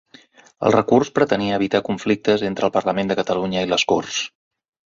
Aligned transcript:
El 0.67 0.71
recurs 0.75 1.11
pretenia 1.19 1.59
evitar 1.59 1.83
conflictes 1.89 2.47
entre 2.49 2.67
el 2.69 2.73
Parlament 2.81 3.13
de 3.13 3.19
Catalunya 3.23 3.65
i 3.69 3.73
les 3.75 3.87
Corts. 3.93 4.21